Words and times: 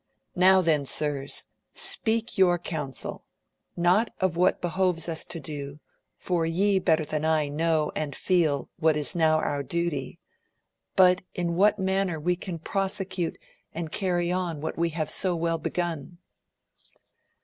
Now 0.35 0.61
then, 0.61 0.87
sirs, 0.87 1.43
speak 1.73 2.35
your 2.35 2.57
coun 2.57 2.91
sel, 2.91 3.23
not 3.77 4.09
of 4.19 4.35
what 4.35 4.59
behoves 4.59 5.07
us 5.07 5.23
to 5.25 5.39
do, 5.39 5.79
for 6.17 6.43
ye 6.43 6.79
better 6.79 7.05
than 7.05 7.23
I 7.23 7.49
know 7.49 7.91
and 7.95 8.15
feel 8.15 8.71
what 8.79 8.97
is 8.97 9.13
now 9.13 9.37
our 9.37 9.61
duty, 9.61 10.19
but 10.95 11.21
in 11.35 11.55
what 11.55 11.77
manner 11.77 12.19
we 12.19 12.35
can 12.35 12.57
prosecute 12.57 13.37
and 13.73 13.91
carry 13.91 14.31
on 14.31 14.59
what 14.59 14.75
we 14.75 14.89
have 14.89 15.07
so 15.11 15.35
well 15.35 15.59
begun. 15.59 16.17